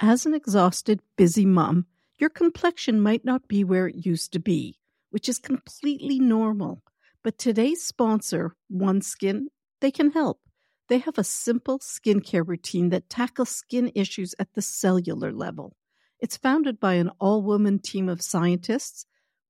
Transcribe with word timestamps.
As 0.00 0.26
an 0.26 0.34
exhausted, 0.34 1.00
busy 1.16 1.46
mom, 1.46 1.86
your 2.18 2.28
complexion 2.28 3.00
might 3.00 3.24
not 3.24 3.48
be 3.48 3.64
where 3.64 3.88
it 3.88 4.04
used 4.04 4.30
to 4.34 4.38
be, 4.38 4.78
which 5.08 5.26
is 5.26 5.38
completely 5.38 6.18
normal. 6.18 6.82
But 7.24 7.38
today's 7.38 7.82
sponsor, 7.82 8.54
OneSkin, 8.70 9.46
they 9.80 9.90
can 9.90 10.10
help. 10.10 10.40
They 10.88 10.98
have 10.98 11.16
a 11.16 11.24
simple 11.24 11.78
skincare 11.78 12.46
routine 12.46 12.90
that 12.90 13.08
tackles 13.08 13.48
skin 13.48 13.90
issues 13.94 14.34
at 14.38 14.52
the 14.52 14.60
cellular 14.60 15.32
level. 15.32 15.76
It's 16.20 16.36
founded 16.36 16.78
by 16.78 16.94
an 16.94 17.10
all 17.18 17.42
woman 17.42 17.78
team 17.78 18.10
of 18.10 18.20
scientists. 18.20 19.06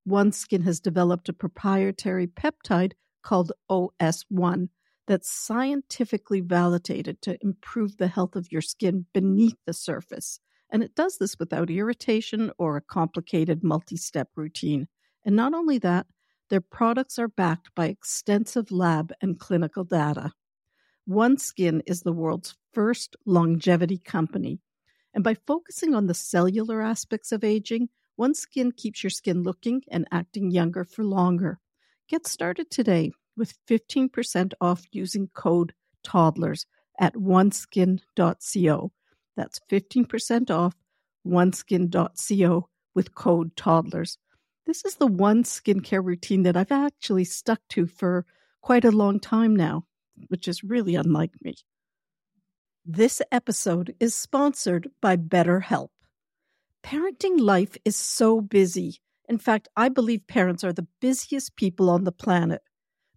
OneSkin 0.09 0.63
has 0.63 0.79
developed 0.79 1.29
a 1.29 1.33
proprietary 1.33 2.29
peptide 2.29 2.93
called 3.21 3.51
OS1 3.69 4.69
that's 5.07 5.30
scientifically 5.30 6.41
validated 6.41 7.23
to 7.23 7.38
improve 7.43 7.96
the 7.96 8.09
health 8.09 8.36
of 8.36 8.50
your 8.50 8.62
skin 8.62 9.06
beneath 9.12 9.56
the 9.66 9.73
surface. 9.73 10.41
And 10.70 10.82
it 10.82 10.95
does 10.95 11.18
this 11.18 11.38
without 11.38 11.70
irritation 11.70 12.51
or 12.59 12.77
a 12.77 12.80
complicated 12.83 13.62
multi 13.62 13.97
step 13.97 14.30
routine. 14.34 14.88
And 15.24 15.37
not 15.37 15.55
only 15.55 15.78
that, 15.78 16.06
their 16.50 16.61
products 16.61 17.19
are 17.19 17.28
backed 17.28 17.74
by 17.74 17.87
extensive 17.87 18.70
lab 18.70 19.12
and 19.20 19.38
clinical 19.38 19.84
data. 19.84 20.33
OneSkin 21.09 21.83
is 21.86 22.02
the 22.02 22.12
world's 22.12 22.56
first 22.73 23.16
longevity 23.25 23.98
company. 23.98 24.61
And 25.14 25.23
by 25.23 25.34
focusing 25.47 25.95
on 25.95 26.06
the 26.06 26.14
cellular 26.14 26.83
aspects 26.83 27.33
of 27.33 27.45
aging, 27.45 27.88
OneSkin 28.19 28.77
keeps 28.77 29.02
your 29.02 29.11
skin 29.11 29.42
looking 29.42 29.83
and 29.91 30.06
acting 30.11 30.50
younger 30.50 30.84
for 30.84 31.05
longer. 31.05 31.59
Get 32.09 32.27
started 32.27 32.70
today 32.70 33.12
with 33.37 33.55
15% 33.69 34.53
off 34.61 34.85
using 34.93 35.29
code 35.35 35.73
toddlers 36.03 36.67
at 36.99 37.15
oneskin.co. 37.15 38.93
That's 39.37 39.61
15% 39.71 40.51
off 40.51 40.75
oneskin.co 41.27 42.69
with 42.95 43.15
code 43.15 43.57
toddlers. 43.57 44.19
This 44.67 44.84
is 44.84 44.97
the 44.97 45.06
one 45.06 45.45
skincare 45.45 46.05
routine 46.05 46.43
that 46.45 46.56
I've 46.56 46.73
actually 46.73 47.25
stuck 47.25 47.61
to 47.70 47.87
for 47.87 48.25
quite 48.62 48.84
a 48.84 48.91
long 48.91 49.20
time 49.20 49.55
now, 49.55 49.84
which 50.28 50.48
is 50.48 50.65
really 50.65 50.95
unlike 50.95 51.33
me. 51.43 51.55
This 52.84 53.21
episode 53.31 53.95
is 54.00 54.15
sponsored 54.15 54.91
by 55.00 55.17
BetterHelp. 55.17 55.89
Parenting 56.84 57.41
life 57.41 57.77
is 57.84 57.97
so 57.97 58.41
busy. 58.41 59.00
In 59.28 59.39
fact, 59.39 59.69
I 59.77 59.89
believe 59.89 60.27
parents 60.28 60.62
are 60.62 60.73
the 60.73 60.87
busiest 61.00 61.56
people 61.56 61.91
on 61.91 62.05
the 62.05 62.12
planet. 62.12 62.62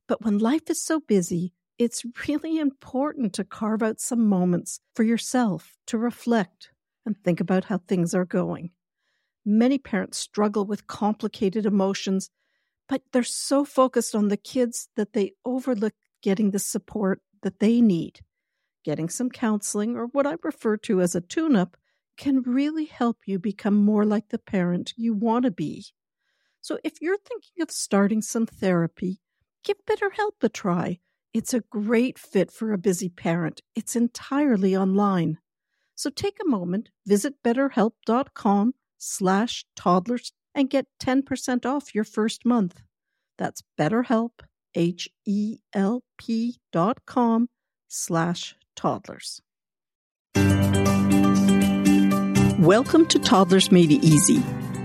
But 0.10 0.26
when 0.26 0.40
life 0.40 0.72
is 0.72 0.82
so 0.82 1.00
busy, 1.00 1.54
it's 1.78 2.04
really 2.28 2.58
important 2.58 3.32
to 3.34 3.44
carve 3.44 3.84
out 3.84 4.00
some 4.00 4.28
moments 4.28 4.80
for 4.96 5.04
yourself 5.04 5.78
to 5.86 6.00
reflect 6.00 6.72
and 7.06 7.16
think 7.16 7.40
about 7.40 7.66
how 7.66 7.78
things 7.78 8.16
are 8.16 8.26
going. 8.26 8.72
Many 9.46 9.78
parents 9.78 10.18
struggle 10.18 10.66
with 10.66 10.88
complicated 10.88 11.68
emotions, 11.68 12.32
but 12.88 13.04
they're 13.14 13.22
so 13.22 13.64
focused 13.64 14.16
on 14.16 14.30
the 14.30 14.36
kids 14.36 14.90
that 14.96 15.14
they 15.14 15.34
overlook 15.46 15.94
getting 16.24 16.50
the 16.50 16.60
support 16.60 17.22
that 17.44 17.60
they 17.60 17.80
need. 17.80 18.22
Getting 18.84 19.10
some 19.10 19.30
counseling, 19.30 19.96
or 19.96 20.08
what 20.08 20.26
I 20.26 20.38
refer 20.42 20.76
to 20.78 21.02
as 21.02 21.14
a 21.14 21.22
tune 21.22 21.56
up, 21.56 21.78
can 22.18 22.42
really 22.42 22.86
help 22.86 23.20
you 23.28 23.38
become 23.38 23.76
more 23.76 24.06
like 24.06 24.30
the 24.30 24.40
parent 24.40 24.92
you 24.98 25.14
want 25.14 25.46
to 25.46 25.52
be. 25.52 25.86
So 26.62 26.80
if 26.84 27.00
you're 27.00 27.20
thinking 27.20 27.62
of 27.62 27.70
starting 27.70 28.24
some 28.24 28.48
therapy, 28.48 29.22
give 29.64 29.78
BetterHelp 29.86 30.42
a 30.42 30.50
try. 30.50 31.00
It's 31.34 31.54
a 31.54 31.62
great 31.62 32.18
fit 32.18 32.52
for 32.52 32.74
a 32.74 32.78
busy 32.78 33.10
parent. 33.10 33.62
It's 33.76 33.96
entirely 33.96 34.76
online. 34.76 35.38
So 35.96 36.10
take 36.10 36.38
a 36.42 36.48
moment, 36.48 36.90
visit 37.06 37.36
betterhelp.com 37.44 38.74
slash 38.98 39.66
toddlers 39.76 40.32
and 40.56 40.70
get 40.70 40.88
10% 41.02 41.66
off 41.66 41.94
your 41.94 42.04
first 42.04 42.46
month. 42.46 42.82
That's 43.38 43.64
betterhelp, 43.78 44.42
H-E-L-P 44.76 46.58
dot 46.72 47.06
com 47.06 47.50
slash 47.88 48.56
toddlers. 48.76 49.42
Welcome 52.60 53.06
to 53.08 53.20
Toddlers 53.20 53.72
Made 53.72 53.92
Easy, 53.92 54.40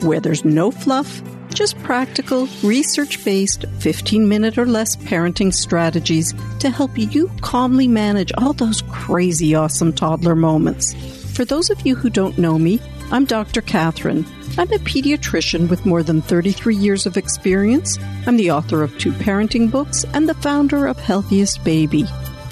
where 0.06 0.20
there's 0.20 0.44
no 0.44 0.70
fluff, 0.70 1.22
just 1.54 1.78
practical, 1.78 2.48
research 2.62 3.24
based, 3.24 3.64
15 3.78 4.28
minute 4.28 4.58
or 4.58 4.66
less 4.66 4.96
parenting 4.96 5.54
strategies 5.54 6.34
to 6.58 6.68
help 6.68 6.98
you 6.98 7.30
calmly 7.40 7.86
manage 7.86 8.32
all 8.36 8.52
those 8.52 8.82
crazy 8.90 9.54
awesome 9.54 9.92
toddler 9.92 10.34
moments. 10.34 10.94
For 11.34 11.44
those 11.44 11.70
of 11.70 11.86
you 11.86 11.94
who 11.94 12.10
don't 12.10 12.36
know 12.38 12.58
me, 12.58 12.80
I'm 13.10 13.24
Dr. 13.24 13.60
Catherine. 13.60 14.26
I'm 14.58 14.72
a 14.72 14.78
pediatrician 14.78 15.68
with 15.68 15.86
more 15.86 16.02
than 16.02 16.22
33 16.22 16.74
years 16.74 17.06
of 17.06 17.16
experience. 17.16 17.98
I'm 18.26 18.36
the 18.36 18.50
author 18.50 18.82
of 18.82 18.96
two 18.98 19.12
parenting 19.12 19.70
books 19.70 20.04
and 20.14 20.28
the 20.28 20.34
founder 20.34 20.86
of 20.86 20.98
Healthiest 20.98 21.62
Baby. 21.64 22.06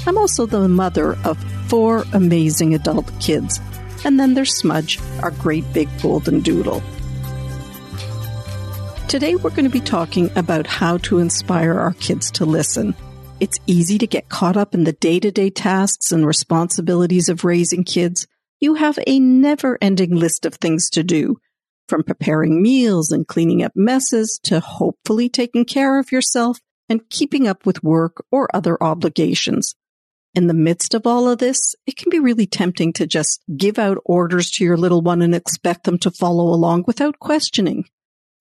I'm 0.07 0.19
also 0.19 0.47
the 0.47 0.69
mother 0.69 1.17
of 1.25 1.43
four 1.69 2.05
amazing 2.13 2.75
adult 2.75 3.11
kids. 3.21 3.61
And 4.05 4.19
then 4.19 4.35
there's 4.35 4.57
Smudge, 4.57 4.99
our 5.23 5.31
great 5.31 5.71
big 5.73 5.89
golden 6.01 6.41
doodle. 6.41 6.83
Today, 9.09 9.35
we're 9.37 9.51
going 9.51 9.65
to 9.65 9.71
be 9.71 9.81
talking 9.81 10.31
about 10.37 10.67
how 10.67 10.97
to 10.99 11.19
inspire 11.19 11.79
our 11.79 11.93
kids 11.95 12.31
to 12.33 12.47
listen. 12.47 12.95
It's 13.41 13.61
easy 13.67 13.99
to 13.99 14.07
get 14.07 14.31
caught 14.31 14.57
up 14.57 14.75
in 14.75 14.85
the 14.85 14.93
day 14.93 15.21
to 15.21 15.31
day 15.31 15.51
tasks 15.51 16.13
and 16.13 16.27
responsibilities 16.27 17.29
of 17.29 17.45
raising 17.45 17.85
kids. 17.85 18.27
You 18.61 18.75
have 18.75 18.99
a 19.07 19.21
never 19.21 19.77
ending 19.83 20.15
list 20.15 20.47
of 20.47 20.55
things 20.55 20.89
to 20.91 21.03
do, 21.03 21.37
from 21.89 22.05
preparing 22.05 22.63
meals 22.63 23.13
and 23.13 23.27
cleaning 23.27 23.63
up 23.63 23.73
messes 23.75 24.41
to 24.45 24.61
hopefully 24.61 25.29
taking 25.29 25.67
care 25.67 25.99
of 25.99 26.11
yourself 26.11 26.59
and 26.89 27.09
keeping 27.11 27.47
up 27.47 27.67
with 27.67 27.83
work 27.83 28.25
or 28.31 28.49
other 28.55 28.83
obligations. 28.83 29.75
In 30.35 30.47
the 30.47 30.55
midst 30.55 30.95
of 30.95 31.07
all 31.07 31.29
of 31.29 31.39
this, 31.39 31.75
it 31.87 31.97
can 31.97 32.09
be 32.09 32.19
really 32.19 32.47
tempting 32.47 32.95
to 32.95 33.07
just 33.07 33.43
give 33.55 33.79
out 33.79 33.99
orders 34.07 34.51
to 34.53 34.65
your 34.65 34.79
little 34.79 35.03
one 35.03 35.21
and 35.21 35.35
expect 35.35 35.85
them 35.85 35.99
to 35.99 36.11
follow 36.11 36.45
along 36.45 36.85
without 36.87 37.19
questioning. 37.19 37.85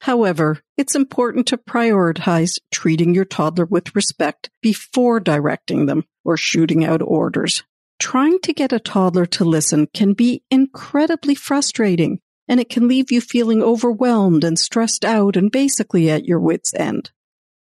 However, 0.02 0.60
it's 0.78 0.96
important 0.96 1.46
to 1.48 1.58
prioritize 1.58 2.58
treating 2.72 3.14
your 3.14 3.26
toddler 3.26 3.66
with 3.66 3.96
respect 3.96 4.50
before 4.60 5.20
directing 5.20 5.86
them 5.86 6.06
or 6.26 6.38
shooting 6.38 6.84
out 6.84 7.04
orders. 7.04 7.64
Trying 8.00 8.40
to 8.40 8.54
get 8.54 8.74
a 8.74 8.80
toddler 8.80 9.28
to 9.28 9.46
listen 9.46 9.88
can 9.94 10.14
be 10.14 10.42
incredibly 10.50 11.36
frustrating 11.36 12.20
and 12.48 12.60
it 12.60 12.68
can 12.68 12.88
leave 12.88 13.12
you 13.12 13.22
feeling 13.22 13.62
overwhelmed 13.62 14.44
and 14.44 14.58
stressed 14.58 15.06
out 15.06 15.38
and 15.38 15.52
basically 15.52 16.10
at 16.10 16.26
your 16.26 16.40
wits' 16.40 16.74
end. 16.74 17.12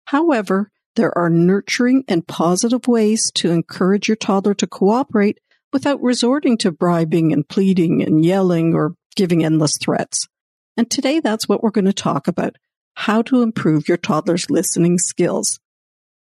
However, 0.07 0.71
there 0.95 1.17
are 1.19 1.31
nurturing 1.31 2.05
and 2.07 2.27
positive 2.27 2.87
ways 2.87 3.33
to 3.33 3.51
encourage 3.51 4.09
your 4.09 4.17
toddler 4.17 4.55
to 4.55 4.69
cooperate 4.69 5.41
without 5.73 6.01
resorting 6.01 6.57
to 6.59 6.71
bribing 6.71 7.33
and 7.33 7.49
pleading 7.49 8.03
and 8.05 8.25
yelling 8.25 8.73
or 8.73 8.95
giving 9.17 9.45
endless 9.45 9.77
threats. 9.79 10.29
And 10.81 10.91
today 10.91 11.21
that's 11.21 11.47
what 11.47 11.63
we're 11.63 11.73
going 11.73 11.85
to 11.85 11.93
talk 11.93 12.27
about 12.27 12.57
how 12.95 13.21
to 13.21 13.43
improve 13.43 13.87
your 13.87 13.99
toddler's 13.99 14.49
listening 14.49 14.97
skills. 14.97 15.61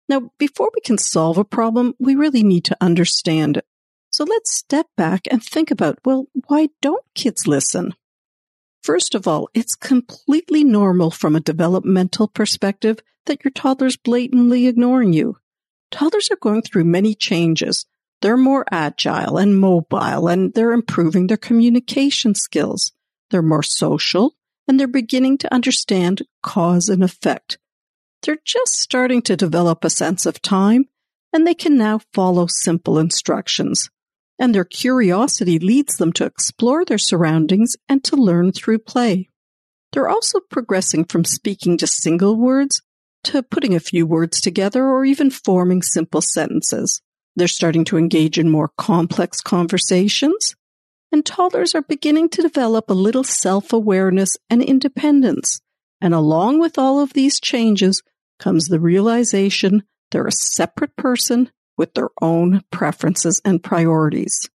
Now, 0.06 0.32
before 0.36 0.70
we 0.74 0.82
can 0.82 0.98
solve 0.98 1.38
a 1.38 1.46
problem, 1.46 1.94
we 1.98 2.14
really 2.14 2.42
need 2.42 2.66
to 2.66 2.76
understand 2.78 3.56
it. 3.56 3.64
So 4.10 4.22
let's 4.24 4.54
step 4.54 4.88
back 4.98 5.22
and 5.30 5.42
think 5.42 5.70
about, 5.70 5.98
well, 6.04 6.26
why 6.48 6.68
don't 6.82 7.02
kids 7.14 7.46
listen? 7.46 7.94
First 8.82 9.14
of 9.14 9.26
all, 9.26 9.48
it's 9.54 9.74
completely 9.74 10.62
normal 10.62 11.10
from 11.10 11.34
a 11.34 11.40
developmental 11.40 12.28
perspective 12.28 12.98
that 13.24 13.42
your 13.42 13.52
toddler's 13.52 13.96
blatantly 13.96 14.66
ignoring 14.66 15.14
you. 15.14 15.38
Toddlers 15.90 16.30
are 16.30 16.36
going 16.36 16.60
through 16.60 16.84
many 16.84 17.14
changes. 17.14 17.86
They're 18.20 18.36
more 18.36 18.66
agile 18.70 19.38
and 19.38 19.58
mobile 19.58 20.28
and 20.28 20.52
they're 20.52 20.72
improving 20.72 21.28
their 21.28 21.38
communication 21.38 22.34
skills. 22.34 22.92
They're 23.30 23.40
more 23.40 23.62
social 23.62 24.34
and 24.68 24.78
they're 24.78 24.86
beginning 24.86 25.38
to 25.38 25.52
understand 25.52 26.22
cause 26.42 26.88
and 26.88 27.02
effect. 27.02 27.58
They're 28.22 28.38
just 28.44 28.78
starting 28.78 29.22
to 29.22 29.36
develop 29.36 29.84
a 29.84 29.90
sense 29.90 30.26
of 30.26 30.42
time, 30.42 30.86
and 31.32 31.46
they 31.46 31.54
can 31.54 31.76
now 31.76 32.00
follow 32.12 32.46
simple 32.46 32.98
instructions. 32.98 33.88
And 34.38 34.54
their 34.54 34.64
curiosity 34.64 35.58
leads 35.58 35.96
them 35.96 36.12
to 36.14 36.24
explore 36.24 36.84
their 36.84 36.98
surroundings 36.98 37.76
and 37.88 38.02
to 38.04 38.16
learn 38.16 38.52
through 38.52 38.78
play. 38.80 39.28
They're 39.92 40.08
also 40.08 40.40
progressing 40.40 41.04
from 41.04 41.24
speaking 41.24 41.76
just 41.76 42.00
single 42.00 42.36
words 42.36 42.82
to 43.24 43.42
putting 43.42 43.74
a 43.74 43.80
few 43.80 44.06
words 44.06 44.40
together 44.40 44.84
or 44.84 45.04
even 45.04 45.30
forming 45.30 45.82
simple 45.82 46.22
sentences. 46.22 47.02
They're 47.36 47.48
starting 47.48 47.84
to 47.86 47.98
engage 47.98 48.38
in 48.38 48.48
more 48.48 48.70
complex 48.78 49.40
conversations 49.40 50.54
and 51.12 51.24
toddlers 51.26 51.74
are 51.74 51.82
beginning 51.82 52.28
to 52.30 52.42
develop 52.42 52.88
a 52.88 52.94
little 52.94 53.24
self 53.24 53.72
awareness 53.72 54.36
and 54.48 54.62
independence. 54.62 55.60
And 56.00 56.14
along 56.14 56.60
with 56.60 56.78
all 56.78 57.00
of 57.00 57.12
these 57.12 57.40
changes 57.40 58.02
comes 58.38 58.66
the 58.66 58.80
realization 58.80 59.82
they're 60.10 60.26
a 60.26 60.32
separate 60.32 60.96
person 60.96 61.50
with 61.76 61.94
their 61.94 62.10
own 62.20 62.62
preferences 62.70 63.40
and 63.44 63.62
priorities. 63.62 64.50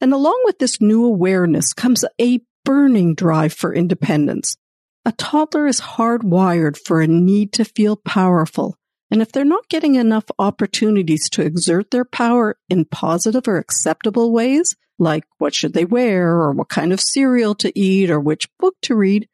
And 0.00 0.12
along 0.12 0.40
with 0.44 0.58
this 0.58 0.80
new 0.80 1.04
awareness 1.04 1.72
comes 1.72 2.04
a 2.20 2.40
burning 2.64 3.14
drive 3.14 3.52
for 3.52 3.74
independence. 3.74 4.56
A 5.04 5.12
toddler 5.12 5.66
is 5.66 5.80
hardwired 5.80 6.76
for 6.76 7.00
a 7.00 7.06
need 7.06 7.52
to 7.54 7.64
feel 7.64 7.96
powerful. 7.96 8.76
And 9.10 9.22
if 9.22 9.30
they're 9.30 9.44
not 9.44 9.68
getting 9.68 9.94
enough 9.94 10.24
opportunities 10.38 11.30
to 11.30 11.42
exert 11.42 11.90
their 11.90 12.04
power 12.04 12.58
in 12.68 12.84
positive 12.86 13.46
or 13.46 13.56
acceptable 13.56 14.32
ways, 14.32 14.74
like 14.98 15.24
what 15.38 15.54
should 15.54 15.72
they 15.72 15.84
wear 15.84 16.28
or 16.28 16.52
what 16.52 16.68
kind 16.68 16.92
of 16.92 17.00
cereal 17.00 17.54
to 17.56 17.78
eat 17.78 18.10
or 18.10 18.20
which 18.20 18.48
book 18.58 18.74
to 18.82 18.94
read, 18.94 19.28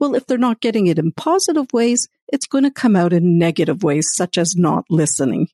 well, 0.00 0.14
if 0.14 0.26
they're 0.26 0.38
not 0.38 0.60
getting 0.60 0.86
it 0.86 0.98
in 0.98 1.12
positive 1.12 1.72
ways, 1.72 2.08
it's 2.28 2.46
going 2.46 2.64
to 2.64 2.70
come 2.70 2.96
out 2.96 3.12
in 3.12 3.38
negative 3.38 3.82
ways, 3.82 4.08
such 4.12 4.38
as 4.38 4.56
not 4.56 4.84
listening. 4.90 5.48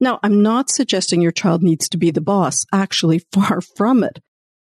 Now, 0.00 0.18
I'm 0.22 0.42
not 0.42 0.70
suggesting 0.70 1.20
your 1.20 1.32
child 1.32 1.62
needs 1.62 1.88
to 1.90 1.98
be 1.98 2.10
the 2.10 2.20
boss, 2.20 2.64
actually, 2.72 3.20
far 3.32 3.60
from 3.60 4.02
it. 4.02 4.20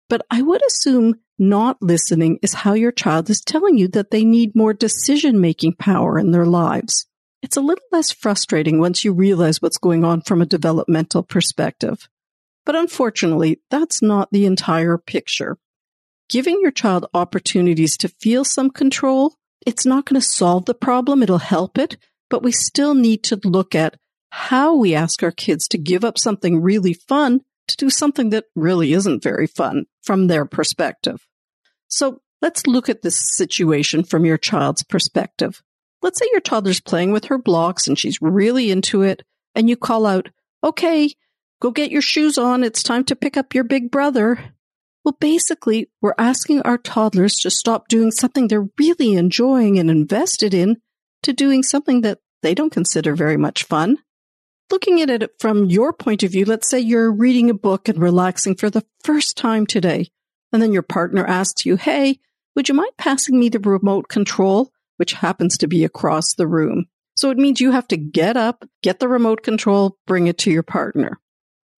But 0.08 0.26
I 0.30 0.42
would 0.42 0.62
assume 0.66 1.14
not 1.38 1.78
listening 1.80 2.38
is 2.42 2.54
how 2.54 2.74
your 2.74 2.92
child 2.92 3.28
is 3.30 3.40
telling 3.40 3.78
you 3.78 3.88
that 3.88 4.10
they 4.10 4.24
need 4.24 4.54
more 4.54 4.72
decision 4.72 5.40
making 5.40 5.74
power 5.74 6.18
in 6.18 6.30
their 6.30 6.46
lives. 6.46 7.06
It's 7.42 7.56
a 7.56 7.62
little 7.62 7.84
less 7.90 8.10
frustrating 8.10 8.78
once 8.78 9.04
you 9.04 9.12
realize 9.12 9.60
what's 9.60 9.78
going 9.78 10.04
on 10.04 10.22
from 10.22 10.40
a 10.40 10.46
developmental 10.46 11.22
perspective. 11.22 12.08
But 12.66 12.76
unfortunately, 12.76 13.60
that's 13.70 14.02
not 14.02 14.30
the 14.30 14.46
entire 14.46 14.98
picture. 14.98 15.58
Giving 16.28 16.60
your 16.60 16.70
child 16.70 17.06
opportunities 17.12 17.96
to 17.98 18.08
feel 18.08 18.44
some 18.44 18.70
control, 18.70 19.34
it's 19.66 19.84
not 19.84 20.06
going 20.06 20.20
to 20.20 20.26
solve 20.26 20.64
the 20.64 20.74
problem, 20.74 21.22
it'll 21.22 21.38
help 21.38 21.78
it, 21.78 21.96
but 22.30 22.42
we 22.42 22.52
still 22.52 22.94
need 22.94 23.22
to 23.24 23.40
look 23.44 23.74
at 23.74 23.96
how 24.30 24.74
we 24.74 24.94
ask 24.94 25.22
our 25.22 25.30
kids 25.30 25.68
to 25.68 25.78
give 25.78 26.04
up 26.04 26.18
something 26.18 26.60
really 26.60 26.94
fun 26.94 27.40
to 27.68 27.76
do 27.76 27.90
something 27.90 28.30
that 28.30 28.44
really 28.54 28.92
isn't 28.92 29.22
very 29.22 29.46
fun 29.46 29.84
from 30.02 30.26
their 30.26 30.44
perspective. 30.44 31.26
So 31.88 32.20
let's 32.42 32.66
look 32.66 32.88
at 32.88 33.02
this 33.02 33.36
situation 33.36 34.04
from 34.04 34.24
your 34.24 34.38
child's 34.38 34.82
perspective. 34.82 35.62
Let's 36.02 36.18
say 36.18 36.28
your 36.32 36.40
toddler's 36.40 36.80
playing 36.80 37.12
with 37.12 37.26
her 37.26 37.38
blocks 37.38 37.86
and 37.86 37.98
she's 37.98 38.20
really 38.20 38.70
into 38.70 39.02
it, 39.02 39.22
and 39.54 39.68
you 39.68 39.76
call 39.76 40.06
out, 40.06 40.30
Okay, 40.62 41.14
go 41.60 41.70
get 41.70 41.90
your 41.90 42.02
shoes 42.02 42.38
on. 42.38 42.64
It's 42.64 42.82
time 42.82 43.04
to 43.04 43.16
pick 43.16 43.36
up 43.36 43.54
your 43.54 43.64
big 43.64 43.90
brother. 43.90 44.38
Well, 45.04 45.16
basically, 45.20 45.90
we're 46.00 46.14
asking 46.18 46.62
our 46.62 46.78
toddlers 46.78 47.36
to 47.40 47.50
stop 47.50 47.88
doing 47.88 48.10
something 48.10 48.48
they're 48.48 48.68
really 48.78 49.14
enjoying 49.14 49.78
and 49.78 49.90
invested 49.90 50.54
in 50.54 50.78
to 51.22 51.32
doing 51.32 51.62
something 51.62 52.00
that 52.02 52.20
they 52.42 52.54
don't 52.54 52.72
consider 52.72 53.14
very 53.14 53.36
much 53.36 53.64
fun 53.64 53.98
looking 54.70 55.00
at 55.00 55.10
it 55.10 55.30
from 55.38 55.66
your 55.66 55.92
point 55.92 56.22
of 56.22 56.32
view, 56.32 56.44
let's 56.44 56.68
say 56.68 56.80
you're 56.80 57.12
reading 57.12 57.50
a 57.50 57.54
book 57.54 57.88
and 57.88 57.98
relaxing 57.98 58.54
for 58.56 58.70
the 58.70 58.84
first 59.02 59.36
time 59.36 59.66
today, 59.66 60.08
and 60.52 60.60
then 60.60 60.72
your 60.72 60.82
partner 60.82 61.24
asks 61.24 61.66
you, 61.66 61.76
Hey, 61.76 62.18
would 62.54 62.68
you 62.68 62.74
mind 62.74 62.92
passing 62.98 63.38
me 63.38 63.48
the 63.48 63.58
remote 63.60 64.08
control, 64.08 64.72
which 64.96 65.12
happens 65.12 65.58
to 65.58 65.68
be 65.68 65.84
across 65.84 66.34
the 66.34 66.46
room? 66.46 66.86
So 67.16 67.30
it 67.30 67.38
means 67.38 67.60
you 67.60 67.70
have 67.70 67.86
to 67.88 67.96
get 67.96 68.36
up, 68.36 68.64
get 68.82 68.98
the 68.98 69.08
remote 69.08 69.42
control, 69.42 69.96
bring 70.06 70.26
it 70.26 70.38
to 70.38 70.50
your 70.50 70.64
partner. 70.64 71.20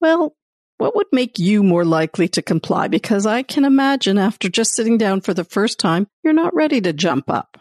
Well, 0.02 0.36
what 0.78 0.96
would 0.96 1.08
make 1.12 1.40
you 1.40 1.64
more 1.64 1.86
likely 1.86 2.28
to 2.30 2.42
comply? 2.42 2.88
Because 2.88 3.26
I 3.26 3.44
can 3.44 3.64
imagine 3.64 4.18
after 4.18 4.50
just 4.50 4.74
sitting 4.74 4.98
down 4.98 5.22
for 5.22 5.34
the 5.34 5.44
first 5.44 5.80
time, 5.80 6.08
you're 6.24 6.34
not 6.34 6.54
ready 6.54 6.82
to 6.82 6.94
jump 6.94 7.30
up. 7.30 7.58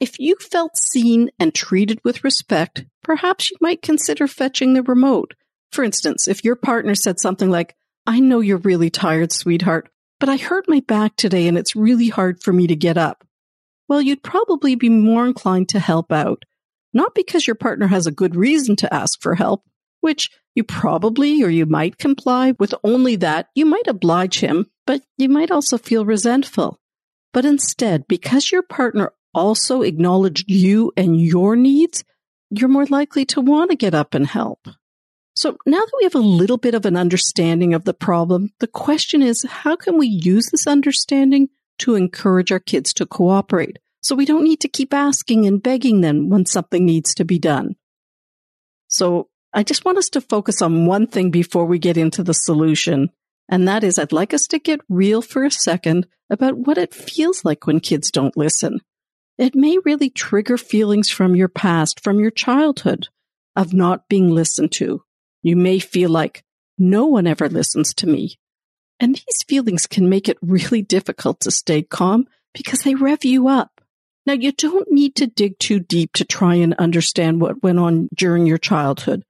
If 0.00 0.18
you 0.18 0.36
felt 0.36 0.76
seen 0.76 1.30
and 1.38 1.54
treated 1.54 2.00
with 2.04 2.24
respect, 2.24 2.84
perhaps 3.02 3.50
you 3.50 3.56
might 3.60 3.82
consider 3.82 4.26
fetching 4.26 4.74
the 4.74 4.82
remote. 4.82 5.34
For 5.72 5.84
instance, 5.84 6.26
if 6.26 6.44
your 6.44 6.56
partner 6.56 6.94
said 6.94 7.20
something 7.20 7.50
like, 7.50 7.74
I 8.06 8.20
know 8.20 8.40
you're 8.40 8.58
really 8.58 8.90
tired, 8.90 9.32
sweetheart, 9.32 9.90
but 10.18 10.28
I 10.28 10.36
hurt 10.36 10.68
my 10.68 10.80
back 10.80 11.16
today 11.16 11.48
and 11.48 11.56
it's 11.56 11.76
really 11.76 12.08
hard 12.08 12.42
for 12.42 12.52
me 12.52 12.66
to 12.66 12.76
get 12.76 12.98
up. 12.98 13.24
Well, 13.88 14.00
you'd 14.00 14.22
probably 14.22 14.74
be 14.74 14.88
more 14.88 15.26
inclined 15.26 15.68
to 15.70 15.80
help 15.80 16.12
out. 16.12 16.44
Not 16.92 17.14
because 17.14 17.46
your 17.46 17.56
partner 17.56 17.86
has 17.86 18.06
a 18.06 18.12
good 18.12 18.34
reason 18.34 18.76
to 18.76 18.92
ask 18.92 19.20
for 19.20 19.34
help, 19.34 19.64
which 20.00 20.30
you 20.54 20.64
probably 20.64 21.42
or 21.42 21.48
you 21.48 21.66
might 21.66 21.98
comply 21.98 22.54
with 22.58 22.74
only 22.84 23.16
that 23.16 23.48
you 23.54 23.66
might 23.66 23.86
oblige 23.86 24.40
him, 24.40 24.66
but 24.86 25.02
you 25.16 25.28
might 25.28 25.50
also 25.50 25.78
feel 25.78 26.04
resentful. 26.04 26.78
But 27.32 27.44
instead, 27.44 28.08
because 28.08 28.50
your 28.50 28.62
partner 28.62 29.12
also 29.32 29.82
acknowledged 29.82 30.50
you 30.50 30.92
and 30.96 31.20
your 31.20 31.54
needs, 31.54 32.04
you're 32.50 32.68
more 32.68 32.86
likely 32.86 33.24
to 33.26 33.40
want 33.40 33.70
to 33.70 33.76
get 33.76 33.94
up 33.94 34.14
and 34.14 34.26
help. 34.26 34.66
So 35.36 35.56
now 35.64 35.78
that 35.78 35.92
we 35.98 36.04
have 36.04 36.16
a 36.16 36.18
little 36.18 36.58
bit 36.58 36.74
of 36.74 36.84
an 36.84 36.96
understanding 36.96 37.72
of 37.72 37.84
the 37.84 37.94
problem, 37.94 38.50
the 38.58 38.66
question 38.66 39.22
is 39.22 39.46
how 39.48 39.76
can 39.76 39.96
we 39.96 40.08
use 40.08 40.50
this 40.50 40.66
understanding 40.66 41.48
to 41.78 41.94
encourage 41.94 42.50
our 42.50 42.58
kids 42.58 42.92
to 42.94 43.06
cooperate 43.06 43.78
so 44.02 44.14
we 44.14 44.26
don't 44.26 44.44
need 44.44 44.60
to 44.60 44.68
keep 44.68 44.92
asking 44.92 45.46
and 45.46 45.62
begging 45.62 46.00
them 46.00 46.28
when 46.28 46.46
something 46.46 46.84
needs 46.84 47.14
to 47.14 47.24
be 47.24 47.38
done? 47.38 47.76
So 48.88 49.28
I 49.52 49.62
just 49.62 49.84
want 49.84 49.98
us 49.98 50.08
to 50.10 50.20
focus 50.20 50.62
on 50.62 50.86
one 50.86 51.06
thing 51.06 51.30
before 51.30 51.64
we 51.66 51.78
get 51.78 51.96
into 51.96 52.22
the 52.22 52.34
solution. 52.34 53.10
And 53.48 53.66
that 53.66 53.82
is 53.82 53.98
I'd 53.98 54.12
like 54.12 54.32
us 54.32 54.46
to 54.48 54.58
get 54.58 54.80
real 54.88 55.22
for 55.22 55.44
a 55.44 55.50
second 55.50 56.06
about 56.30 56.56
what 56.56 56.78
it 56.78 56.94
feels 56.94 57.44
like 57.44 57.66
when 57.66 57.80
kids 57.80 58.10
don't 58.10 58.36
listen 58.36 58.80
it 59.40 59.54
may 59.54 59.78
really 59.86 60.10
trigger 60.10 60.58
feelings 60.58 61.08
from 61.08 61.34
your 61.34 61.48
past, 61.48 62.00
from 62.04 62.20
your 62.20 62.30
childhood 62.30 63.08
of 63.56 63.72
not 63.72 64.06
being 64.06 64.28
listened 64.28 64.70
to. 64.72 65.02
You 65.42 65.56
may 65.56 65.78
feel 65.78 66.10
like 66.10 66.44
no 66.76 67.06
one 67.06 67.26
ever 67.26 67.48
listens 67.48 67.94
to 67.94 68.06
me. 68.06 68.38
And 69.00 69.14
these 69.14 69.42
feelings 69.48 69.86
can 69.86 70.10
make 70.10 70.28
it 70.28 70.36
really 70.42 70.82
difficult 70.82 71.40
to 71.40 71.50
stay 71.50 71.80
calm 71.80 72.26
because 72.52 72.80
they 72.80 72.94
rev 72.94 73.24
you 73.24 73.48
up. 73.48 73.80
Now, 74.26 74.34
you 74.34 74.52
don't 74.52 74.92
need 74.92 75.16
to 75.16 75.26
dig 75.26 75.58
too 75.58 75.80
deep 75.80 76.12
to 76.14 76.26
try 76.26 76.56
and 76.56 76.74
understand 76.74 77.40
what 77.40 77.62
went 77.62 77.78
on 77.78 78.10
during 78.14 78.46
your 78.46 78.58
childhood, 78.58 79.24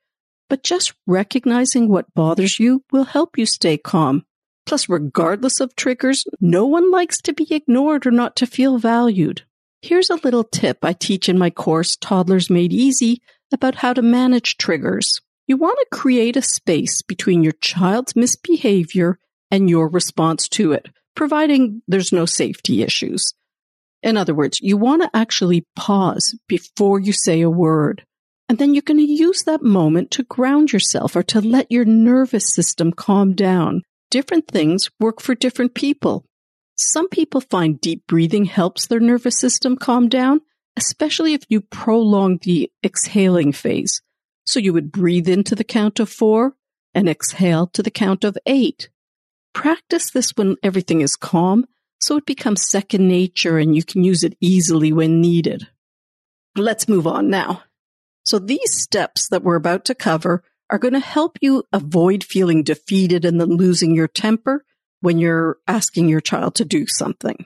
but 0.51 0.65
just 0.65 0.93
recognizing 1.07 1.89
what 1.89 2.13
bothers 2.13 2.61
you 2.61 2.85
will 2.93 3.05
help 3.05 3.39
you 3.39 3.47
stay 3.47 3.79
calm. 3.79 4.27
Plus, 4.67 4.89
regardless 4.89 5.61
of 5.61 5.75
triggers, 5.77 6.25
no 6.41 6.67
one 6.67 6.91
likes 6.91 7.23
to 7.23 7.33
be 7.33 7.47
ignored 7.55 8.07
or 8.07 8.11
not 8.11 8.37
to 8.37 8.47
feel 8.47 8.77
valued. 8.77 9.43
Here's 9.81 10.11
a 10.11 10.17
little 10.17 10.45
tip 10.45 10.85
I 10.85 10.93
teach 10.93 11.29
in 11.29 11.39
my 11.39 11.49
course, 11.49 11.97
Toddlers 11.97 12.51
Made 12.51 12.73
Easy, 12.73 13.23
about 13.53 13.77
how 13.77 13.95
to 13.95 14.03
manage 14.03 14.59
triggers. 14.59 15.21
You 15.47 15.57
want 15.57 15.79
to 15.79 15.99
create 15.99 16.37
a 16.37 16.43
space 16.43 17.01
between 17.01 17.43
your 17.43 17.55
child's 17.61 18.15
misbehavior 18.15 19.19
and 19.51 19.71
your 19.71 19.89
response 19.89 20.49
to 20.51 20.73
it, 20.73 20.89
providing 21.15 21.83
there's 21.89 22.13
no 22.13 22.27
safety 22.27 22.83
issues. 22.83 23.35
In 24.03 24.17
other 24.17 24.35
words, 24.35 24.61
you 24.61 24.77
want 24.77 25.03
to 25.03 25.11
actually 25.15 25.65
pause 25.77 26.37
before 26.49 27.01
you 27.01 27.13
say 27.13 27.41
a 27.41 27.51
word. 27.51 28.05
And 28.51 28.59
then 28.59 28.75
you're 28.75 28.83
going 28.83 28.99
to 28.99 29.05
use 29.05 29.45
that 29.45 29.63
moment 29.63 30.11
to 30.11 30.25
ground 30.25 30.73
yourself 30.73 31.15
or 31.15 31.23
to 31.23 31.41
let 31.41 31.71
your 31.71 31.85
nervous 31.85 32.53
system 32.53 32.91
calm 32.93 33.33
down. 33.33 33.83
Different 34.11 34.49
things 34.49 34.91
work 34.99 35.21
for 35.21 35.37
different 35.37 35.73
people. 35.73 36.25
Some 36.75 37.09
people 37.09 37.41
find 37.41 37.81
deep 37.81 38.09
breathing 38.09 38.47
helps 38.47 38.89
their 38.89 38.99
nervous 38.99 39.39
system 39.39 39.77
calm 39.77 40.09
down, 40.09 40.41
especially 40.77 41.33
if 41.33 41.45
you 41.49 41.61
prolong 41.61 42.41
the 42.43 42.69
exhaling 42.85 43.53
phase. 43.53 44.03
So 44.47 44.59
you 44.59 44.73
would 44.73 44.91
breathe 44.91 45.29
into 45.29 45.55
the 45.55 45.63
count 45.63 46.01
of 46.01 46.11
four 46.11 46.57
and 46.93 47.09
exhale 47.09 47.69
to 47.69 47.85
the 47.85 47.91
count 47.93 48.25
of 48.25 48.37
eight. 48.47 48.91
Practice 49.53 50.11
this 50.11 50.33
when 50.35 50.57
everything 50.61 51.03
is 51.03 51.15
calm 51.15 51.67
so 52.01 52.17
it 52.17 52.27
becomes 52.27 52.69
second 52.69 53.07
nature 53.07 53.59
and 53.59 53.77
you 53.77 53.85
can 53.85 54.03
use 54.03 54.25
it 54.25 54.37
easily 54.41 54.93
when 54.93 55.21
needed. 55.21 55.69
Let's 56.57 56.89
move 56.89 57.07
on 57.07 57.31
now. 57.31 57.63
So 58.31 58.39
these 58.39 58.81
steps 58.81 59.27
that 59.31 59.43
we're 59.43 59.57
about 59.57 59.85
to 59.87 59.95
cover 59.97 60.45
are 60.71 60.79
going 60.79 60.95
to 60.95 61.01
help 61.01 61.39
you 61.41 61.65
avoid 61.73 62.23
feeling 62.23 62.63
defeated 62.63 63.25
and 63.25 63.41
then 63.41 63.57
losing 63.57 63.97
your 63.97 64.07
temper 64.07 64.65
when 65.01 65.19
you're 65.19 65.59
asking 65.67 66.09
your 66.09 66.21
child 66.21 66.55
to 66.55 66.65
do 66.65 66.87
something. 66.87 67.45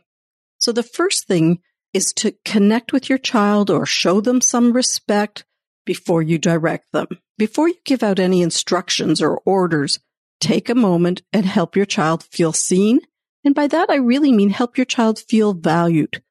So 0.59 0.73
the 0.73 0.83
first 0.83 1.26
thing 1.26 1.61
is 1.95 2.12
to 2.17 2.35
connect 2.45 2.93
with 2.93 3.09
your 3.09 3.17
child 3.17 3.71
or 3.71 3.87
show 3.87 4.21
them 4.21 4.43
some 4.43 4.75
respect 4.75 5.47
before 5.87 6.21
you 6.21 6.37
direct 6.37 6.93
them. 6.93 7.07
Before 7.38 7.67
you 7.67 7.76
give 7.87 8.03
out 8.03 8.19
any 8.19 8.43
instructions 8.43 9.23
or 9.23 9.38
orders, 9.47 10.00
take 10.38 10.69
a 10.69 10.75
moment 10.75 11.23
and 11.33 11.47
help 11.47 11.76
your 11.76 11.87
child 11.87 12.25
feel 12.25 12.53
seen. 12.53 13.00
And 13.43 13.55
by 13.55 13.69
that, 13.69 13.88
I 13.88 13.97
really 13.97 14.33
mean 14.33 14.50
help 14.50 14.76
your 14.76 14.85
child 14.85 15.19
feel 15.19 15.55
valued. 15.55 16.23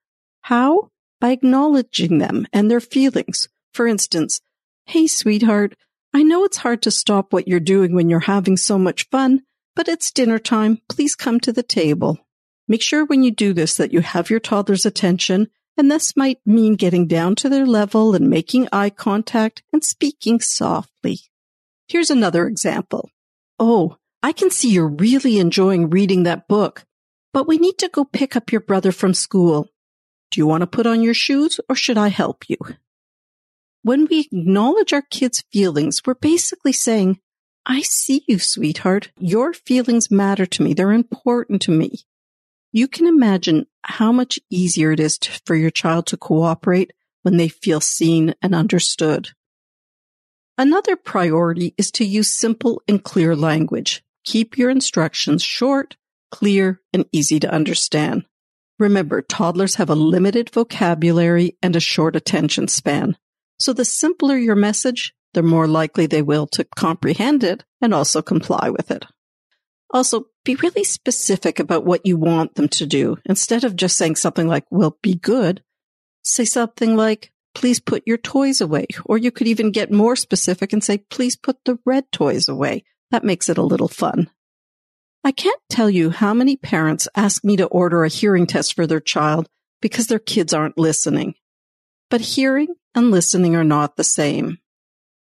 How? 0.42 0.92
By 1.20 1.32
acknowledging 1.32 2.20
them 2.20 2.46
and 2.54 2.70
their 2.70 2.80
feelings. 2.80 3.48
For 3.74 3.88
instance, 3.88 4.40
Hey, 4.86 5.08
sweetheart, 5.08 5.76
I 6.14 6.24
know 6.24 6.44
it's 6.44 6.58
hard 6.58 6.82
to 6.84 6.92
stop 6.92 7.32
what 7.32 7.48
you're 7.48 7.60
doing 7.60 7.96
when 7.96 8.10
you're 8.10 8.20
having 8.20 8.58
so 8.58 8.78
much 8.78 9.10
fun, 9.10 9.44
but 9.76 9.88
it's 9.88 10.12
dinner 10.12 10.40
time. 10.40 10.82
Please 10.90 11.16
come 11.16 11.40
to 11.40 11.54
the 11.54 11.64
table. 11.64 12.20
Make 12.68 12.82
sure 12.82 13.06
when 13.06 13.24
you 13.24 13.32
do 13.32 13.54
this 13.54 13.78
that 13.78 13.94
you 13.94 14.02
have 14.02 14.30
your 14.30 14.40
toddler's 14.40 14.86
attention, 14.86 15.48
and 15.78 15.90
this 15.90 16.16
might 16.16 16.40
mean 16.46 16.76
getting 16.76 17.08
down 17.08 17.36
to 17.36 17.50
their 17.50 17.66
level 17.66 18.14
and 18.14 18.30
making 18.30 18.68
eye 18.72 18.90
contact 18.90 19.64
and 19.72 19.84
speaking 19.84 20.40
softly. 20.40 21.20
Here's 21.88 22.12
another 22.12 22.46
example. 22.46 23.10
Oh, 23.58 23.98
I 24.22 24.34
can 24.34 24.52
see 24.52 24.70
you're 24.70 24.88
really 24.88 25.40
enjoying 25.40 25.90
reading 25.90 26.24
that 26.24 26.48
book, 26.48 26.86
but 27.32 27.48
we 27.48 27.58
need 27.58 27.78
to 27.80 27.90
go 27.90 28.06
pick 28.06 28.36
up 28.36 28.52
your 28.52 28.62
brother 28.62 28.92
from 28.92 29.14
school. 29.14 29.68
Do 30.30 30.40
you 30.40 30.46
want 30.46 30.62
to 30.62 30.68
put 30.68 30.86
on 30.86 31.02
your 31.02 31.14
shoes 31.14 31.60
or 31.68 31.76
should 31.76 31.98
I 31.98 32.10
help 32.10 32.50
you? 32.50 32.58
When 33.84 34.08
we 34.10 34.22
acknowledge 34.22 34.94
our 34.94 35.02
kids' 35.02 35.44
feelings, 35.52 36.02
we're 36.06 36.14
basically 36.14 36.72
saying, 36.72 37.20
I 37.66 37.82
see 37.82 38.24
you, 38.28 38.40
sweetheart. 38.40 39.12
Your 39.20 39.54
feelings 39.54 40.10
matter 40.10 40.46
to 40.46 40.64
me. 40.64 40.74
They're 40.74 40.94
important 40.94 41.62
to 41.64 41.72
me. 41.72 42.00
You 42.72 42.88
can 42.88 43.08
imagine 43.08 43.68
how 43.84 44.14
much 44.14 44.40
easier 44.50 44.92
it 44.92 45.02
is 45.02 45.18
to, 45.20 45.42
for 45.46 45.56
your 45.56 45.70
child 45.70 46.08
to 46.08 46.18
cooperate 46.18 46.94
when 47.24 47.36
they 47.36 47.50
feel 47.50 47.82
seen 47.82 48.34
and 48.42 48.56
understood. 48.56 49.30
Another 50.58 50.96
priority 50.96 51.74
is 51.78 51.92
to 51.92 52.06
use 52.06 52.32
simple 52.32 52.82
and 52.88 53.04
clear 53.04 53.36
language. 53.36 54.02
Keep 54.24 54.58
your 54.58 54.70
instructions 54.70 55.44
short, 55.44 55.98
clear, 56.32 56.80
and 56.94 57.06
easy 57.12 57.40
to 57.42 57.52
understand. 57.52 58.24
Remember, 58.80 59.22
toddlers 59.22 59.76
have 59.76 59.90
a 59.90 59.96
limited 59.96 60.50
vocabulary 60.50 61.58
and 61.62 61.76
a 61.76 61.82
short 61.82 62.16
attention 62.16 62.70
span. 62.70 63.18
So 63.60 63.74
the 63.74 63.86
simpler 63.86 64.38
your 64.38 64.56
message, 64.56 65.14
the 65.34 65.44
more 65.44 65.68
likely 65.68 66.06
they 66.06 66.22
will 66.22 66.48
to 66.48 66.66
comprehend 66.76 67.44
it 67.44 67.64
and 67.82 67.94
also 67.94 68.22
comply 68.22 68.70
with 68.70 68.92
it. 68.92 69.06
Also, 69.92 70.26
be 70.44 70.56
really 70.56 70.84
specific 70.84 71.60
about 71.60 71.86
what 71.86 72.06
you 72.06 72.18
want 72.18 72.56
them 72.56 72.68
to 72.68 72.86
do. 72.86 73.18
Instead 73.26 73.64
of 73.64 73.76
just 73.76 73.96
saying 73.96 74.16
something 74.16 74.48
like, 74.48 74.66
well, 74.72 74.98
be 75.04 75.16
good, 75.16 75.62
say 76.24 76.46
something 76.46 76.96
like, 76.96 77.32
please 77.54 77.80
put 77.80 78.04
your 78.08 78.18
toys 78.18 78.60
away. 78.60 78.88
Or 79.06 79.18
you 79.18 79.32
could 79.32 79.48
even 79.48 79.72
get 79.72 79.92
more 79.92 80.16
specific 80.16 80.74
and 80.74 80.84
say, 80.84 80.98
please 80.98 81.36
put 81.36 81.58
the 81.66 81.78
red 81.86 82.12
toys 82.12 82.48
away. 82.48 82.84
That 83.12 83.24
makes 83.24 83.50
it 83.50 83.60
a 83.60 83.64
little 83.64 83.88
fun. 83.88 84.30
I 85.24 85.32
can't 85.32 85.62
tell 85.70 85.90
you 85.90 86.10
how 86.10 86.34
many 86.34 86.58
parents 86.58 87.08
ask 87.16 87.44
me 87.44 87.56
to 87.58 87.68
order 87.68 88.04
a 88.04 88.10
hearing 88.10 88.48
test 88.48 88.74
for 88.74 88.88
their 88.88 89.00
child 89.00 89.48
because 89.82 90.08
their 90.08 90.20
kids 90.20 90.54
aren't 90.54 90.78
listening. 90.78 91.36
But 92.14 92.22
hearing 92.22 92.68
and 92.94 93.10
listening 93.10 93.56
are 93.56 93.64
not 93.64 93.96
the 93.96 94.04
same. 94.04 94.60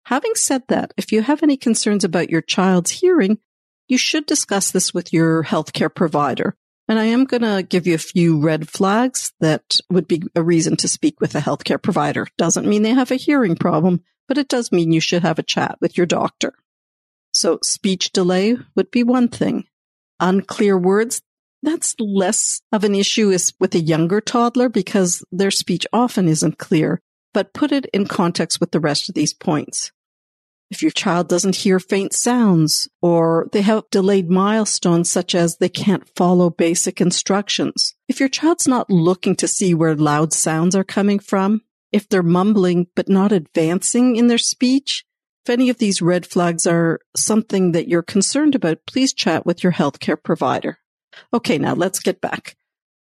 Having 0.06 0.36
said 0.36 0.62
that, 0.68 0.94
if 0.96 1.12
you 1.12 1.20
have 1.20 1.42
any 1.42 1.58
concerns 1.58 2.02
about 2.02 2.30
your 2.30 2.40
child's 2.40 2.90
hearing, 2.90 3.40
you 3.88 3.98
should 3.98 4.24
discuss 4.24 4.70
this 4.70 4.94
with 4.94 5.12
your 5.12 5.44
healthcare 5.44 5.94
provider. 5.94 6.56
And 6.88 6.98
I 6.98 7.04
am 7.04 7.26
going 7.26 7.42
to 7.42 7.62
give 7.62 7.86
you 7.86 7.94
a 7.94 7.98
few 7.98 8.40
red 8.40 8.70
flags 8.70 9.34
that 9.40 9.80
would 9.90 10.08
be 10.08 10.22
a 10.34 10.42
reason 10.42 10.76
to 10.76 10.88
speak 10.88 11.20
with 11.20 11.34
a 11.34 11.40
healthcare 11.40 11.82
provider. 11.82 12.26
Doesn't 12.38 12.66
mean 12.66 12.80
they 12.80 12.94
have 12.94 13.10
a 13.10 13.16
hearing 13.16 13.56
problem, 13.56 14.02
but 14.26 14.38
it 14.38 14.48
does 14.48 14.72
mean 14.72 14.90
you 14.90 15.00
should 15.00 15.24
have 15.24 15.38
a 15.38 15.42
chat 15.42 15.76
with 15.82 15.98
your 15.98 16.06
doctor. 16.06 16.54
So 17.34 17.58
speech 17.62 18.12
delay 18.12 18.56
would 18.76 18.90
be 18.90 19.02
one 19.02 19.28
thing. 19.28 19.66
Unclear 20.20 20.78
words, 20.78 21.20
that's 21.62 21.94
less 21.98 22.60
of 22.72 22.84
an 22.84 22.94
issue 22.94 23.30
is 23.30 23.52
with 23.58 23.74
a 23.74 23.80
younger 23.80 24.20
toddler 24.20 24.68
because 24.68 25.24
their 25.32 25.50
speech 25.50 25.86
often 25.92 26.28
isn't 26.28 26.58
clear, 26.58 27.00
but 27.34 27.52
put 27.52 27.72
it 27.72 27.86
in 27.92 28.06
context 28.06 28.60
with 28.60 28.70
the 28.70 28.80
rest 28.80 29.08
of 29.08 29.14
these 29.14 29.34
points. 29.34 29.90
If 30.70 30.82
your 30.82 30.90
child 30.90 31.28
doesn't 31.28 31.56
hear 31.56 31.80
faint 31.80 32.12
sounds 32.12 32.88
or 33.00 33.48
they 33.52 33.62
have 33.62 33.88
delayed 33.90 34.28
milestones 34.28 35.10
such 35.10 35.34
as 35.34 35.56
they 35.56 35.70
can't 35.70 36.08
follow 36.14 36.50
basic 36.50 37.00
instructions. 37.00 37.94
If 38.06 38.20
your 38.20 38.28
child's 38.28 38.68
not 38.68 38.90
looking 38.90 39.34
to 39.36 39.48
see 39.48 39.72
where 39.72 39.96
loud 39.96 40.34
sounds 40.34 40.76
are 40.76 40.84
coming 40.84 41.18
from, 41.18 41.62
if 41.90 42.06
they're 42.06 42.22
mumbling 42.22 42.88
but 42.94 43.08
not 43.08 43.32
advancing 43.32 44.16
in 44.16 44.26
their 44.26 44.38
speech, 44.38 45.04
if 45.46 45.50
any 45.50 45.70
of 45.70 45.78
these 45.78 46.02
red 46.02 46.26
flags 46.26 46.66
are 46.66 47.00
something 47.16 47.72
that 47.72 47.88
you're 47.88 48.02
concerned 48.02 48.54
about, 48.54 48.84
please 48.86 49.14
chat 49.14 49.46
with 49.46 49.62
your 49.62 49.72
healthcare 49.72 50.22
provider. 50.22 50.78
Okay, 51.32 51.58
now 51.58 51.74
let's 51.74 52.00
get 52.00 52.20
back. 52.20 52.56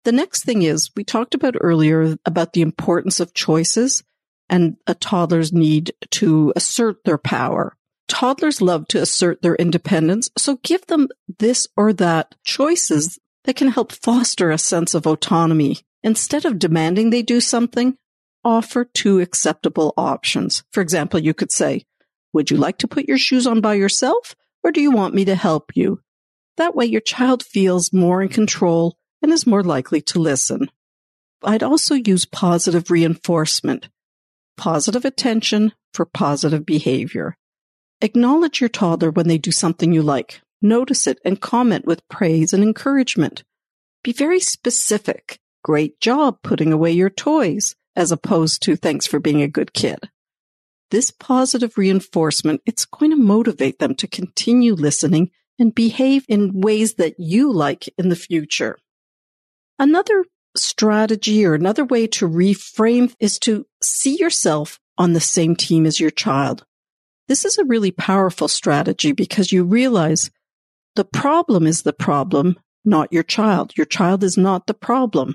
The 0.04 0.12
next 0.12 0.44
thing 0.44 0.62
is 0.62 0.90
we 0.96 1.04
talked 1.04 1.34
about 1.34 1.56
earlier 1.60 2.16
about 2.24 2.52
the 2.52 2.62
importance 2.62 3.18
of 3.20 3.34
choices 3.34 4.04
and 4.48 4.76
a 4.86 4.94
toddler's 4.94 5.52
need 5.52 5.92
to 6.12 6.52
assert 6.54 7.02
their 7.04 7.18
power. 7.18 7.76
Toddlers 8.08 8.62
love 8.62 8.86
to 8.88 9.02
assert 9.02 9.42
their 9.42 9.56
independence, 9.56 10.30
so 10.38 10.60
give 10.62 10.86
them 10.86 11.08
this 11.40 11.66
or 11.76 11.92
that 11.94 12.36
choices 12.44 13.18
that 13.44 13.56
can 13.56 13.68
help 13.68 13.90
foster 13.90 14.50
a 14.50 14.58
sense 14.58 14.94
of 14.94 15.06
autonomy. 15.06 15.78
Instead 16.04 16.44
of 16.44 16.60
demanding 16.60 17.10
they 17.10 17.22
do 17.22 17.40
something, 17.40 17.96
offer 18.44 18.84
two 18.84 19.18
acceptable 19.18 19.92
options. 19.96 20.62
For 20.70 20.80
example, 20.80 21.18
you 21.18 21.34
could 21.34 21.50
say, 21.50 21.84
would 22.32 22.50
you 22.50 22.56
like 22.56 22.78
to 22.78 22.88
put 22.88 23.08
your 23.08 23.18
shoes 23.18 23.46
on 23.46 23.60
by 23.60 23.74
yourself 23.74 24.36
or 24.62 24.70
do 24.70 24.80
you 24.80 24.90
want 24.90 25.14
me 25.14 25.24
to 25.24 25.34
help 25.34 25.72
you? 25.74 26.00
That 26.56 26.74
way 26.74 26.86
your 26.86 27.00
child 27.00 27.42
feels 27.42 27.92
more 27.92 28.22
in 28.22 28.28
control 28.28 28.96
and 29.22 29.32
is 29.32 29.46
more 29.46 29.62
likely 29.62 30.00
to 30.02 30.18
listen. 30.18 30.70
I'd 31.42 31.62
also 31.62 31.94
use 31.94 32.24
positive 32.24 32.90
reinforcement 32.90 33.88
positive 34.56 35.04
attention 35.04 35.72
for 35.92 36.04
positive 36.04 36.66
behavior. 36.66 37.36
Acknowledge 38.00 38.60
your 38.60 38.68
toddler 38.68 39.10
when 39.10 39.28
they 39.28 39.38
do 39.38 39.50
something 39.50 39.92
you 39.92 40.02
like. 40.02 40.40
Notice 40.60 41.06
it 41.06 41.18
and 41.24 41.40
comment 41.40 41.86
with 41.86 42.06
praise 42.08 42.52
and 42.52 42.62
encouragement. 42.62 43.44
Be 44.02 44.12
very 44.12 44.40
specific. 44.40 45.38
Great 45.62 46.00
job 46.00 46.38
putting 46.42 46.72
away 46.72 46.92
your 46.92 47.10
toys, 47.10 47.74
as 47.94 48.12
opposed 48.12 48.62
to 48.62 48.76
thanks 48.76 49.06
for 49.06 49.20
being 49.20 49.42
a 49.42 49.48
good 49.48 49.72
kid. 49.72 49.98
This 50.90 51.10
positive 51.10 51.76
reinforcement, 51.76 52.60
it's 52.64 52.84
going 52.84 53.10
to 53.10 53.16
motivate 53.16 53.78
them 53.78 53.94
to 53.96 54.06
continue 54.06 54.74
listening 54.74 55.30
and 55.58 55.74
behave 55.74 56.24
in 56.28 56.60
ways 56.60 56.94
that 56.94 57.14
you 57.18 57.52
like 57.52 57.88
in 57.98 58.08
the 58.08 58.16
future. 58.16 58.78
Another 59.78 60.24
strategy 60.56 61.44
or 61.44 61.54
another 61.54 61.84
way 61.84 62.06
to 62.06 62.28
reframe 62.28 63.14
is 63.20 63.38
to 63.40 63.66
see 63.82 64.16
yourself 64.18 64.78
on 64.98 65.12
the 65.12 65.20
same 65.20 65.54
team 65.54 65.86
as 65.86 66.00
your 66.00 66.10
child. 66.10 66.64
This 67.28 67.44
is 67.44 67.58
a 67.58 67.64
really 67.64 67.90
powerful 67.90 68.48
strategy 68.48 69.12
because 69.12 69.52
you 69.52 69.64
realize 69.64 70.30
the 70.94 71.04
problem 71.04 71.66
is 71.66 71.82
the 71.82 71.92
problem, 71.92 72.58
not 72.84 73.12
your 73.12 73.22
child. 73.22 73.76
Your 73.76 73.86
child 73.86 74.24
is 74.24 74.36
not 74.38 74.66
the 74.66 74.74
problem. 74.74 75.34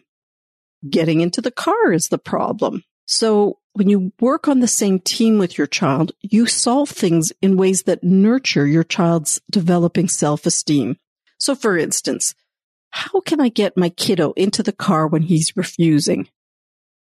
Getting 0.90 1.22
into 1.22 1.42
the 1.42 1.52
car 1.52 1.92
is 1.92 2.08
the 2.08 2.18
problem. 2.18 2.84
So 3.06 3.60
when 3.74 3.90
you 3.90 4.12
work 4.20 4.48
on 4.48 4.60
the 4.60 4.68
same 4.68 5.00
team 5.00 5.38
with 5.38 5.58
your 5.58 5.68
child, 5.68 6.12
you 6.22 6.46
solve 6.46 6.90
things 6.90 7.32
in 7.42 7.58
ways 7.58 7.84
that 7.84 8.04
nurture 8.04 8.68
your 8.68 8.84
child's 8.84 9.42
developing 9.50 10.08
self-esteem. 10.08 10.98
So 11.40 11.56
for 11.56 11.78
instance, 11.78 12.36
how 12.90 13.22
can 13.22 13.40
I 13.40 13.50
get 13.50 13.78
my 13.78 13.90
kiddo 13.90 14.34
into 14.34 14.62
the 14.62 14.74
car 14.74 15.08
when 15.08 15.22
he's 15.22 15.56
refusing? 15.56 16.28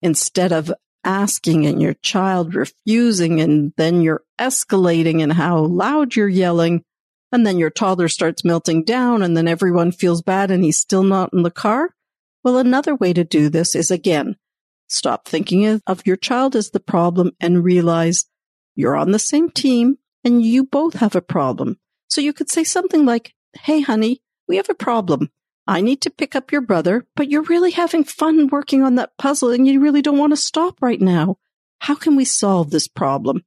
Instead 0.01 0.51
of 0.51 0.71
asking 1.03 1.65
and 1.65 1.81
your 1.81 1.93
child 1.95 2.53
refusing 2.53 3.39
and 3.39 3.71
then 3.77 4.01
you're 4.01 4.23
escalating 4.39 5.23
and 5.23 5.31
how 5.31 5.59
loud 5.59 6.15
you're 6.15 6.27
yelling 6.27 6.83
and 7.31 7.47
then 7.47 7.57
your 7.57 7.69
toddler 7.69 8.09
starts 8.09 8.43
melting 8.43 8.83
down 8.83 9.21
and 9.21 9.35
then 9.35 9.47
everyone 9.47 9.91
feels 9.91 10.21
bad 10.21 10.51
and 10.51 10.63
he's 10.63 10.79
still 10.79 11.03
not 11.03 11.31
in 11.33 11.43
the 11.43 11.51
car. 11.51 11.93
Well, 12.43 12.57
another 12.57 12.95
way 12.95 13.13
to 13.13 13.23
do 13.23 13.49
this 13.49 13.73
is 13.73 13.89
again, 13.89 14.35
stop 14.87 15.27
thinking 15.27 15.81
of 15.85 16.05
your 16.05 16.15
child 16.15 16.55
as 16.55 16.71
the 16.71 16.79
problem 16.79 17.31
and 17.39 17.63
realize 17.63 18.25
you're 18.75 18.95
on 18.95 19.11
the 19.11 19.19
same 19.19 19.49
team 19.49 19.97
and 20.23 20.43
you 20.43 20.63
both 20.63 20.95
have 20.95 21.15
a 21.15 21.21
problem. 21.21 21.77
So 22.09 22.21
you 22.21 22.33
could 22.33 22.49
say 22.49 22.63
something 22.63 23.05
like, 23.05 23.33
Hey, 23.53 23.81
honey, 23.81 24.21
we 24.47 24.57
have 24.57 24.69
a 24.69 24.75
problem. 24.75 25.29
I 25.67 25.81
need 25.81 26.01
to 26.01 26.09
pick 26.09 26.35
up 26.35 26.51
your 26.51 26.61
brother, 26.61 27.05
but 27.15 27.29
you're 27.29 27.43
really 27.43 27.71
having 27.71 28.05
fun 28.05 28.47
working 28.47 28.83
on 28.83 28.95
that 28.95 29.17
puzzle 29.17 29.51
and 29.51 29.67
you 29.67 29.81
really 29.81 30.01
don't 30.01 30.17
want 30.17 30.31
to 30.31 30.37
stop 30.37 30.81
right 30.81 31.01
now. 31.01 31.37
How 31.79 31.95
can 31.95 32.15
we 32.15 32.23
solve 32.23 32.69
this 32.69 32.87
problem? 32.87 33.43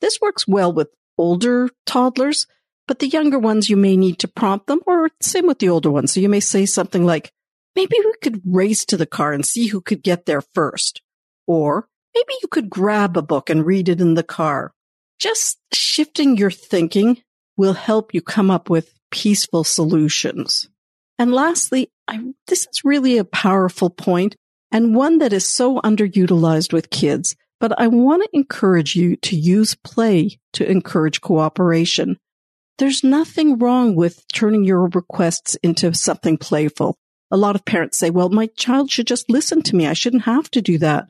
This 0.00 0.20
works 0.20 0.48
well 0.48 0.72
with 0.72 0.88
older 1.16 1.70
toddlers, 1.86 2.46
but 2.88 2.98
the 2.98 3.06
younger 3.06 3.38
ones, 3.38 3.70
you 3.70 3.76
may 3.76 3.96
need 3.96 4.18
to 4.18 4.28
prompt 4.28 4.66
them 4.66 4.80
or 4.86 5.10
same 5.20 5.46
with 5.46 5.60
the 5.60 5.68
older 5.68 5.90
ones. 5.90 6.12
So 6.12 6.20
you 6.20 6.28
may 6.28 6.40
say 6.40 6.66
something 6.66 7.06
like, 7.06 7.32
maybe 7.74 7.96
we 7.98 8.14
could 8.22 8.40
race 8.44 8.84
to 8.86 8.96
the 8.96 9.06
car 9.06 9.32
and 9.32 9.44
see 9.44 9.68
who 9.68 9.80
could 9.80 10.02
get 10.02 10.26
there 10.26 10.42
first. 10.54 11.02
Or 11.46 11.88
maybe 12.14 12.32
you 12.42 12.48
could 12.48 12.70
grab 12.70 13.16
a 13.16 13.22
book 13.22 13.50
and 13.50 13.66
read 13.66 13.88
it 13.88 14.00
in 14.00 14.14
the 14.14 14.22
car. 14.22 14.72
Just 15.18 15.58
shifting 15.72 16.36
your 16.36 16.50
thinking 16.50 17.22
will 17.56 17.74
help 17.74 18.14
you 18.14 18.20
come 18.20 18.50
up 18.50 18.68
with 18.68 18.94
peaceful 19.10 19.64
solutions. 19.64 20.68
And 21.18 21.32
lastly, 21.32 21.90
I, 22.08 22.34
this 22.48 22.66
is 22.66 22.84
really 22.84 23.18
a 23.18 23.24
powerful 23.24 23.90
point 23.90 24.36
and 24.72 24.94
one 24.94 25.18
that 25.18 25.32
is 25.32 25.46
so 25.46 25.80
underutilized 25.80 26.72
with 26.72 26.90
kids, 26.90 27.36
but 27.60 27.78
I 27.80 27.86
want 27.86 28.24
to 28.24 28.28
encourage 28.32 28.96
you 28.96 29.14
to 29.16 29.36
use 29.36 29.76
play 29.76 30.40
to 30.54 30.68
encourage 30.68 31.20
cooperation. 31.20 32.18
There's 32.78 33.04
nothing 33.04 33.58
wrong 33.58 33.94
with 33.94 34.26
turning 34.32 34.64
your 34.64 34.88
requests 34.88 35.54
into 35.62 35.94
something 35.94 36.38
playful. 36.38 36.96
A 37.34 37.36
lot 37.36 37.56
of 37.56 37.64
parents 37.64 37.98
say, 37.98 38.10
well, 38.10 38.28
my 38.28 38.46
child 38.46 38.92
should 38.92 39.08
just 39.08 39.28
listen 39.28 39.60
to 39.62 39.74
me. 39.74 39.88
I 39.88 39.92
shouldn't 39.92 40.22
have 40.22 40.48
to 40.52 40.62
do 40.62 40.78
that. 40.78 41.08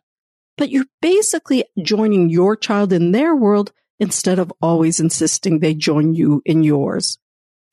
But 0.56 0.70
you're 0.70 0.86
basically 1.02 1.64
joining 1.82 2.30
your 2.30 2.56
child 2.56 2.94
in 2.94 3.12
their 3.12 3.36
world 3.36 3.72
instead 4.00 4.38
of 4.38 4.50
always 4.62 5.00
insisting 5.00 5.58
they 5.58 5.74
join 5.74 6.14
you 6.14 6.40
in 6.46 6.62
yours. 6.62 7.18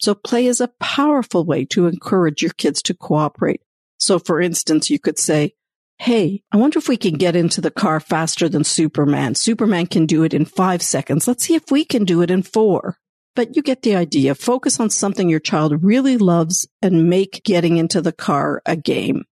So 0.01 0.13
play 0.13 0.47
is 0.47 0.59
a 0.59 0.73
powerful 0.81 1.45
way 1.45 1.63
to 1.67 1.87
encourage 1.87 2.41
your 2.41 2.51
kids 2.51 2.81
to 2.81 2.93
cooperate. 2.93 3.61
So 3.99 4.19
for 4.19 4.41
instance, 4.41 4.89
you 4.89 4.99
could 4.99 5.17
say, 5.17 5.53
Hey, 5.97 6.43
I 6.51 6.57
wonder 6.57 6.77
if 6.77 6.89
we 6.89 6.97
can 6.97 7.13
get 7.13 7.37
into 7.37 7.61
the 7.61 7.71
car 7.71 8.01
faster 8.01 8.49
than 8.49 8.65
Superman. 8.65 9.33
Superman 9.35 9.87
can 9.87 10.05
do 10.07 10.23
it 10.23 10.33
in 10.33 10.43
five 10.43 10.81
seconds. 10.81 11.25
Let's 11.25 11.45
see 11.45 11.55
if 11.55 11.71
we 11.71 11.85
can 11.85 12.03
do 12.03 12.21
it 12.21 12.29
in 12.29 12.43
four. 12.43 12.97
But 13.35 13.55
you 13.55 13.61
get 13.61 13.81
the 13.81 13.95
idea. 13.95 14.35
Focus 14.35 14.79
on 14.79 14.89
something 14.89 15.29
your 15.29 15.39
child 15.39 15.83
really 15.83 16.17
loves 16.17 16.67
and 16.81 17.09
make 17.09 17.43
getting 17.43 17.77
into 17.77 18.01
the 18.01 18.11
car 18.11 18.61
a 18.65 18.75
game. 18.75 19.23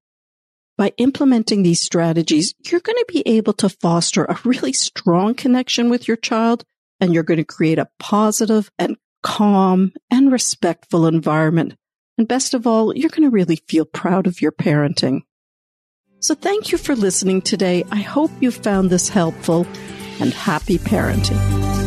By 0.78 0.94
implementing 0.98 1.64
these 1.64 1.82
strategies, 1.82 2.56
you're 2.64 2.80
going 2.80 2.96
to 2.96 3.06
be 3.10 3.22
able 3.26 3.52
to 3.54 3.68
foster 3.68 4.24
a 4.24 4.40
really 4.46 4.72
strong 4.72 5.34
connection 5.34 5.90
with 5.90 6.08
your 6.08 6.16
child 6.16 6.64
and 7.02 7.14
you're 7.14 7.24
going 7.24 7.40
to 7.40 7.44
create 7.44 7.80
a 7.80 7.90
positive 8.00 8.72
and 8.80 8.96
calm 9.22 9.92
and 10.10 10.32
respectful 10.32 11.06
environment. 11.06 11.76
And 12.18 12.28
best 12.28 12.54
of 12.54 12.66
all, 12.66 12.96
you're 12.96 13.10
going 13.10 13.24
to 13.24 13.30
really 13.30 13.58
feel 13.68 13.86
proud 13.86 14.28
of 14.28 14.42
your 14.42 14.52
parenting. 14.52 15.22
So 16.22 16.36
thank 16.36 16.72
you 16.72 16.78
for 16.78 16.96
listening 16.96 17.42
today. 17.42 17.86
I 17.92 18.00
hope 18.00 18.32
you 18.42 18.52
found 18.52 18.90
this 18.90 19.10
helpful 19.10 19.66
and 20.20 20.34
happy 20.34 20.78
parenting. 20.78 21.79